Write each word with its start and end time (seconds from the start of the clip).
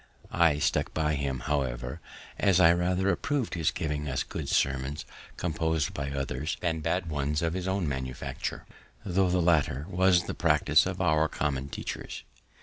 I 0.31 0.57
stuck 0.57 0.95
by 0.95 1.13
him, 1.13 1.41
however, 1.41 1.99
as 2.39 2.59
I 2.59 2.73
rather 2.73 3.09
approv'd 3.11 3.53
his 3.53 3.69
giving 3.69 4.09
us 4.09 4.23
good 4.23 4.49
sermons 4.49 5.05
composed 5.37 5.93
by 5.93 6.09
others, 6.09 6.57
than 6.59 6.79
bad 6.79 7.07
ones 7.07 7.43
of 7.43 7.53
his 7.53 7.67
own 7.67 7.87
manufacture, 7.87 8.65
tho' 9.05 9.29
the 9.29 9.39
latter 9.43 9.85
was 9.87 10.23
the 10.23 10.33
practice 10.33 10.87
of 10.87 11.01
our 11.01 11.27
common 11.29 11.69
teachers. 11.69 12.23